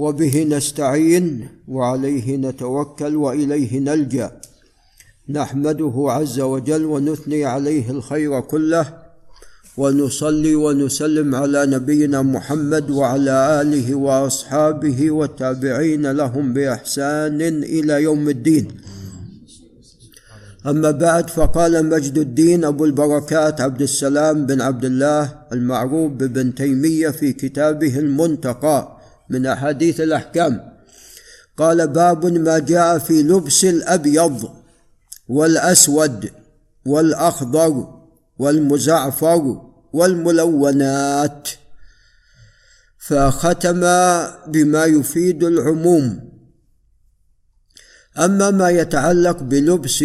وبه 0.00 0.44
نستعين 0.44 1.48
وعليه 1.68 2.36
نتوكل 2.36 3.16
وإليه 3.16 3.78
نلجأ. 3.78 4.30
نحمده 5.28 5.94
عز 6.08 6.40
وجل 6.40 6.84
ونثني 6.84 7.44
عليه 7.44 7.90
الخير 7.90 8.40
كله 8.40 8.86
ونصلي 9.76 10.54
ونسلم 10.54 11.34
على 11.34 11.66
نبينا 11.66 12.22
محمد 12.22 12.90
وعلى 12.90 13.60
آله 13.60 13.94
وأصحابه 13.94 15.10
والتابعين 15.10 16.10
لهم 16.10 16.52
بإحسان 16.52 17.40
إلى 17.76 18.02
يوم 18.02 18.28
الدين. 18.28 18.66
أما 20.66 20.90
بعد 20.90 21.30
فقال 21.30 21.88
مجد 21.88 22.18
الدين 22.18 22.64
أبو 22.64 22.84
البركات 22.84 23.60
عبد 23.60 23.82
السلام 23.82 24.46
بن 24.46 24.60
عبد 24.60 24.84
الله 24.84 25.22
المعروف 25.52 26.12
بابن 26.12 26.54
تيمية 26.54 27.08
في 27.08 27.32
كتابه 27.32 27.98
المنتقى. 27.98 28.99
من 29.30 29.46
أحاديث 29.46 30.00
الأحكام. 30.00 30.80
قال 31.56 31.88
باب 31.88 32.26
ما 32.26 32.58
جاء 32.58 32.98
في 32.98 33.22
لبس 33.22 33.64
الأبيض 33.64 34.50
والأسود 35.28 36.30
والأخضر 36.86 38.00
والمزعفر 38.38 39.70
والملونات. 39.92 41.48
فختم 42.98 43.80
بما 44.46 44.84
يفيد 44.84 45.44
العموم. 45.44 46.30
أما 48.18 48.50
ما 48.50 48.70
يتعلق 48.70 49.42
بلبس 49.42 50.02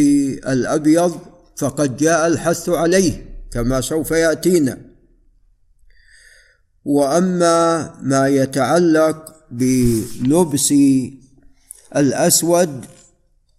الأبيض 0.47 1.19
فقد 1.57 1.97
جاء 1.97 2.27
الحث 2.27 2.69
عليه 2.69 3.25
كما 3.51 3.81
سوف 3.81 4.11
يأتينا. 4.11 4.94
وأما 6.85 7.93
ما 8.01 8.27
يتعلق 8.27 9.35
بلبس 9.51 10.73
الأسود 11.95 12.85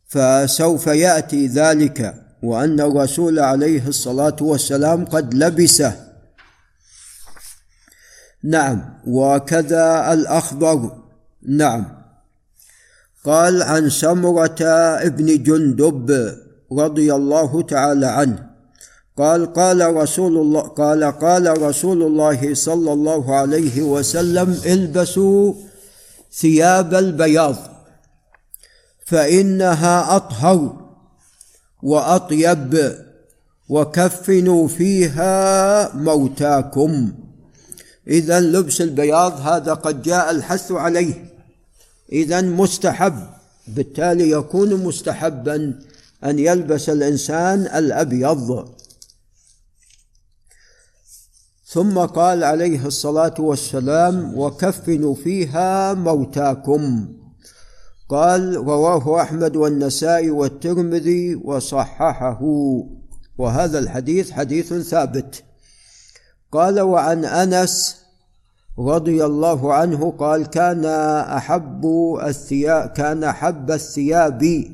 فسوف 0.09 0.87
يأتي 0.87 1.47
ذلك 1.47 2.15
وأن 2.43 2.81
الرسول 2.81 3.39
عليه 3.39 3.89
الصلاة 3.89 4.37
والسلام 4.41 5.05
قد 5.05 5.35
لبسه. 5.35 6.07
نعم 8.45 8.95
وكذا 9.07 10.13
الأخضر. 10.13 11.03
نعم. 11.43 11.97
قال 13.25 13.63
عن 13.63 13.91
سمرة 13.91 14.63
ابن 15.11 15.43
جندب 15.43 16.37
رضي 16.73 17.15
الله 17.15 17.63
تعالى 17.63 18.07
عنه 18.07 18.56
قال 19.17 19.53
قال 19.53 19.97
رسول 19.97 20.37
الله 20.37 20.61
قال 20.61 21.05
قال 21.05 21.63
رسول 21.63 22.03
الله 22.03 22.55
صلى 22.55 22.93
الله 22.93 23.35
عليه 23.35 23.83
وسلم 23.83 24.61
البسوا 24.67 25.55
ثياب 26.33 26.95
البياض 26.95 27.57
فإنها 29.05 30.17
أطهر 30.17 30.87
وأطيب 31.83 32.97
وكفنوا 33.69 34.69
فيها 34.69 35.97
موتاكم. 35.97 37.13
اذا 38.09 38.41
لبس 38.41 38.81
البياض 38.81 39.41
هذا 39.41 39.75
قد 39.75 40.03
جاء 40.03 40.31
الحث 40.31 40.73
عليه. 40.73 41.25
اذا 42.13 42.41
مستحب 42.41 43.15
بالتالي 43.69 44.31
يكون 44.31 44.75
مستحبا 44.75 45.75
أن 46.25 46.39
يلبس 46.39 46.89
الإنسان 46.89 47.61
الأبيض. 47.61 48.69
ثم 51.69 51.99
قال 51.99 52.45
عليه 52.45 52.87
الصلاة 52.87 53.35
والسلام 53.39 54.39
وكفنوا 54.39 55.15
فيها 55.15 55.95
موتاكم. 55.95 57.09
قال 58.09 58.57
رواه 58.57 59.23
أحمد 59.23 59.57
والنسائي 59.57 60.31
والترمذي 60.31 61.35
وصححه. 61.35 62.41
وهذا 63.39 63.79
الحديث 63.79 64.31
حديث 64.31 64.73
ثابت. 64.73 65.43
قال 66.53 66.81
وعن 66.81 67.25
أنس 67.25 67.97
رضي 68.79 69.25
الله 69.25 69.75
عنه 69.75 70.11
قال 70.19 70.47
كان 70.47 70.85
أحب 71.37 71.87
الثياب 72.23 72.89
كان 72.89 73.25
أحب 73.25 73.71
الثياب 73.71 74.65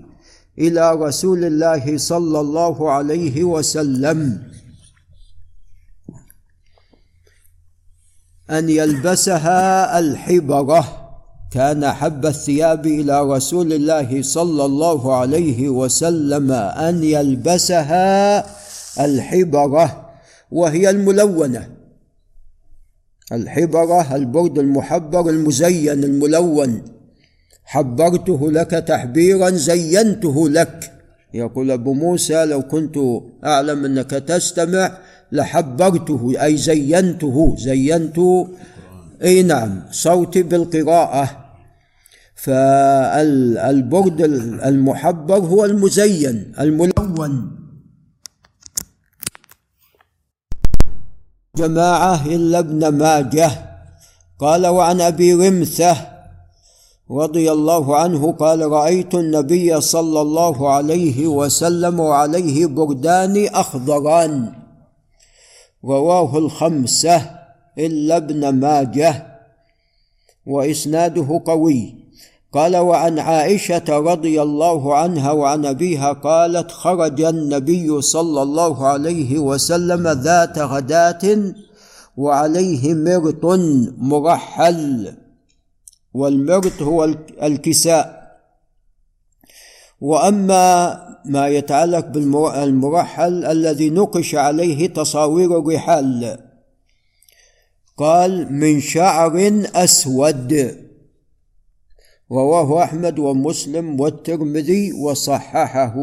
إلى 0.58 0.94
رسول 0.94 1.44
الله 1.44 1.98
صلى 1.98 2.40
الله 2.40 2.90
عليه 2.90 3.44
وسلم. 3.44 4.51
أن 8.52 8.68
يلبسها 8.68 9.98
الحبرة. 9.98 10.98
كان 11.50 11.84
أحب 11.84 12.26
الثياب 12.26 12.86
إلى 12.86 13.22
رسول 13.22 13.72
الله 13.72 14.22
صلى 14.22 14.64
الله 14.64 15.14
عليه 15.16 15.68
وسلم 15.68 16.52
أن 16.52 17.04
يلبسها 17.04 18.46
الحبرة 19.04 20.10
وهي 20.50 20.90
الملونة. 20.90 21.68
الحبرة 23.32 24.16
البرد 24.16 24.58
المحبر 24.58 25.28
المزين 25.28 26.04
الملون. 26.04 26.82
حبرته 27.64 28.50
لك 28.50 28.70
تحبيرا 28.70 29.50
زينته 29.50 30.48
لك. 30.48 31.01
يقول 31.34 31.70
أبو 31.70 31.92
موسى 31.92 32.44
لو 32.44 32.62
كنت 32.62 32.98
أعلم 33.44 33.84
أنك 33.84 34.10
تستمع 34.10 34.98
لحبرته 35.32 36.34
أي 36.42 36.56
زينته 36.56 37.56
زينت. 37.58 38.18
إي 39.22 39.42
نعم 39.42 39.82
صوتي 39.90 40.42
بالقراءة. 40.42 41.38
فالبرد 42.34 44.20
المحبر 44.64 45.38
هو 45.38 45.64
المزين 45.64 46.52
الملون. 46.60 47.58
جماعة 51.56 52.26
إلا 52.26 52.58
ابن 52.58 52.88
ماجه. 52.88 53.50
قال 54.38 54.66
وعن 54.66 55.00
أبي 55.00 55.34
رمثة 55.34 56.11
رضي 57.10 57.52
الله 57.52 57.96
عنه 57.96 58.32
قال 58.32 58.70
رأيت 58.70 59.14
النبي 59.14 59.80
صلى 59.80 60.20
الله 60.20 60.70
عليه 60.70 61.26
وسلم 61.26 62.00
وعليه 62.00 62.66
بردان 62.66 63.46
أخضران 63.46 64.52
رواه 65.84 66.38
الخمسة 66.38 67.30
إلا 67.78 68.16
ابن 68.16 68.48
ماجه 68.48 69.26
وإسناده 70.46 71.42
قوي. 71.46 71.94
قال 72.52 72.76
وعن 72.76 73.18
عائشة 73.18 73.84
رضي 73.88 74.42
الله 74.42 74.94
عنها 74.96 75.32
وعن 75.32 75.66
أبيها 75.66 76.12
قالت 76.12 76.70
خرج 76.70 77.20
النبي 77.20 78.00
صلى 78.00 78.42
الله 78.42 78.86
عليه 78.86 79.38
وسلم 79.38 80.08
ذات 80.08 80.58
غداة 80.58 81.54
وعليه 82.16 82.94
مرط 82.94 83.44
مرحل. 83.98 85.14
والمرط 86.14 86.82
هو 86.82 87.04
الكساء. 87.42 88.22
وأما 90.00 90.98
ما 91.24 91.48
يتعلق 91.48 92.06
بالمرحل 92.06 93.44
الذي 93.44 93.90
نقش 93.90 94.34
عليه 94.34 94.86
تصاوير 94.86 95.58
الرحال. 95.58 96.38
قال 97.96 98.52
من 98.52 98.80
شعر 98.80 99.62
أسود. 99.74 100.78
رواه 102.32 102.82
أحمد 102.82 103.18
ومسلم 103.18 104.00
والترمذي 104.00 104.92
وصححه. 104.92 105.94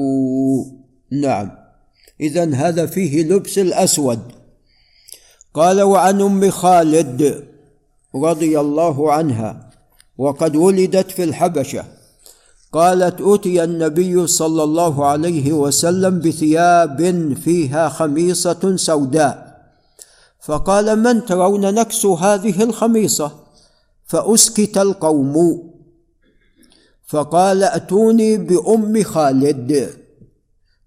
نعم. 1.12 1.52
اذا 2.22 2.54
هذا 2.54 2.86
فيه 2.86 3.24
لبس 3.24 3.58
الأسود. 3.58 4.20
قال 5.54 5.82
وعن 5.82 6.22
أم 6.22 6.50
خالد 6.50 7.44
رضي 8.16 8.60
الله 8.60 9.14
عنها. 9.14 9.69
وقد 10.20 10.56
ولدت 10.56 11.12
في 11.12 11.24
الحبشة. 11.24 11.84
قالت 12.74 13.22
اتي 13.22 13.64
النبي 13.64 14.28
صلى 14.28 14.64
الله 14.64 15.06
عليه 15.06 15.54
وسلم 15.54 16.20
بثياب 16.20 17.34
فيها 17.44 17.90
خميصة 17.90 18.76
سوداء. 18.76 19.60
فقال 20.42 21.00
من 21.04 21.26
ترون 21.26 21.74
نكسو 21.74 22.14
هذه 22.16 22.64
الخميصة؟ 22.64 23.32
فأسكت 24.06 24.78
القوم. 24.78 25.64
فقال 27.08 27.64
أتوني 27.64 28.38
بأم 28.38 29.04
خالد. 29.04 29.90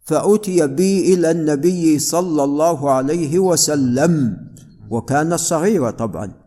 فأتي 0.04 0.66
بي 0.66 1.14
إلى 1.14 1.30
النبي 1.30 1.98
صلى 1.98 2.44
الله 2.44 2.90
عليه 2.90 3.38
وسلم. 3.38 4.36
وكانت 4.90 5.34
صغيره 5.34 5.90
طبعا. 5.90 6.41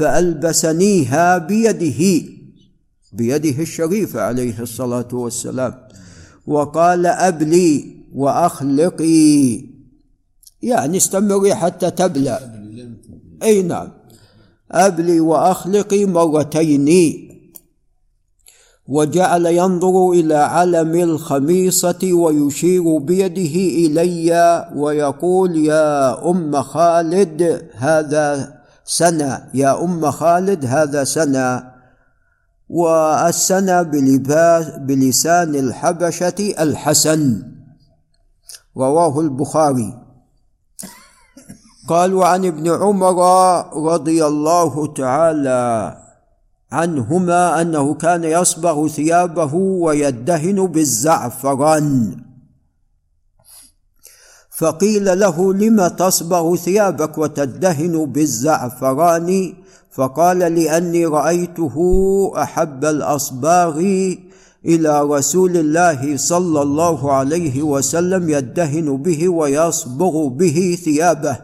فألبسنيها 0.00 1.38
بيده 1.38 2.28
بيده 3.12 3.62
الشريفة 3.62 4.20
عليه 4.20 4.60
الصلاة 4.60 5.08
والسلام. 5.12 5.74
وقال 6.46 7.06
أبلي 7.06 7.96
وأخلقي. 8.14 9.60
يعني 10.62 10.96
استمري 10.96 11.54
حتى 11.54 11.90
تبلى. 11.90 12.38
أي 13.42 13.62
نعم. 13.62 13.88
أبلي 14.70 15.20
وأخلقي 15.20 16.04
مرتين. 16.04 16.88
وجعل 18.88 19.46
ينظر 19.46 20.10
إلى 20.10 20.34
علم 20.34 20.94
الخميصة 20.94 22.12
ويشير 22.12 22.98
بيده 22.98 23.54
إلي 23.84 24.70
ويقول 24.76 25.56
يا 25.56 26.30
أم 26.30 26.62
خالد 26.62 27.68
هذا 27.74 28.59
سنى 28.90 29.38
يا 29.54 29.84
أم 29.84 30.10
خالد 30.10 30.66
هذا 30.66 31.04
سنى 31.04 31.62
والسنى 32.68 33.84
بلسان 34.78 35.54
الحبشة 35.54 36.54
الحسن. 36.60 37.42
رواه 38.76 39.20
البخاري. 39.20 39.90
قال 41.88 42.14
وعن 42.14 42.44
ابن 42.44 42.70
عمر 42.70 43.18
رضي 43.92 44.26
الله 44.26 44.86
تعالى 44.86 45.96
عنهما 46.72 47.60
أنه 47.60 47.94
كان 47.94 48.24
يصبغ 48.24 48.88
ثيابه 48.88 49.54
ويدهن 49.54 50.66
بالزعفران. 50.66 52.16
فقيل 54.60 55.20
له 55.20 55.54
لم 55.54 55.86
تصبغ 55.86 56.56
ثيابك 56.56 57.18
وتدهن 57.18 58.04
بالزعفران؟ 58.04 59.54
فقال 59.90 60.38
لأني 60.38 61.06
رأيته 61.06 61.76
أحب 62.36 62.84
الأصباغ 62.84 63.78
إلى 64.66 65.02
رسول 65.02 65.56
الله 65.56 66.16
صلى 66.16 66.62
الله 66.62 67.12
عليه 67.12 67.62
وسلم 67.62 68.30
يدهن 68.30 68.96
به 68.96 69.28
ويصبغ 69.28 70.26
به 70.26 70.78
ثيابه. 70.84 71.36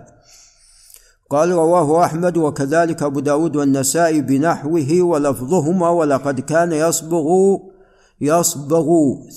قال 1.30 1.50
رواه 1.50 2.04
أحمد 2.04 2.36
وكذلك 2.36 3.02
أبو 3.02 3.20
داود 3.20 3.56
والنسائي 3.56 4.20
بنحوه 4.20 5.02
ولفظهما 5.02 5.88
ولقد 5.88 6.40
كان 6.40 6.72
يصبغ 6.72 7.56
يصبغ 8.20 8.88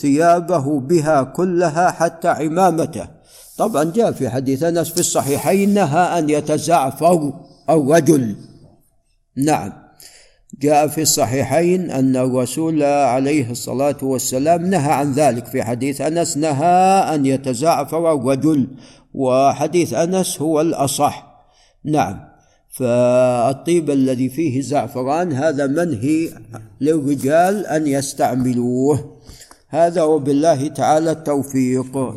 ثيابه 0.02 0.80
بها 0.80 1.24
كلها 1.24 1.92
حتى 1.92 2.28
عمامته. 2.28 3.19
طبعا 3.60 3.84
جاء 3.84 4.12
في 4.12 4.30
حديث 4.30 4.64
أنس 4.64 4.90
في 4.90 5.00
الصحيحين 5.00 5.74
نهى 5.74 6.20
أن 6.20 6.30
يتزعفر 6.30 7.34
الرجل 7.70 8.36
نعم. 9.38 9.74
جاء 10.62 10.88
في 10.88 11.02
الصحيحين 11.02 11.92
أن 11.92 12.16
الرسول 12.16 12.84
عليه 12.84 13.52
الصلاة 13.52 13.98
والسلام 14.02 14.66
نهى 14.66 14.92
عن 14.92 15.12
ذلك. 15.12 15.46
في 15.46 15.64
حديث 15.64 16.02
أنس 16.02 16.38
نهى 16.38 17.16
أن 17.16 17.26
يتزعفر 17.26 18.14
الرجل 18.14 18.68
وحديث 19.14 19.94
أنس 19.94 20.42
هو 20.42 20.62
الأصح. 20.62 21.46
نعم. 21.86 22.20
فالطيب 22.70 23.90
الذي 23.90 24.30
فيه 24.30 24.62
زعفران 24.62 25.34
هذا 25.34 25.68
منهي 25.68 26.30
للرجال 26.82 27.68
أن 27.68 27.88
يستعملوه. 27.88 29.20
هذا 29.68 30.04
وبالله 30.04 30.68
تعالى 30.68 31.12
التوفيق. 31.12 32.16